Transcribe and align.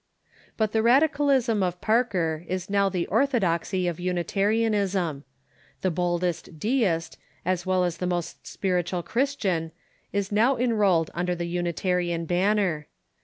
But 0.57 0.71
the 0.71 0.81
radicalism 0.81 1.61
of 1.61 1.79
Parker 1.79 2.43
is 2.47 2.71
now 2.71 2.89
the 2.89 3.05
orthodoxy 3.05 3.85
of 3.87 3.99
Uni 3.99 4.23
tarianism. 4.23 5.21
The 5.81 5.91
boldest 5.91 6.57
Deist 6.57 7.19
as 7.45 7.67
well 7.67 7.83
as 7.83 7.97
the 7.97 8.07
most 8.07 8.47
spiritual 8.47 9.03
Christian 9.03 9.71
is 10.11 10.31
now 10.31 10.57
enrolled 10.57 11.11
under 11.13 11.35
the 11.35 11.45
Unitarian 11.45 12.25
banner. 12.25 12.87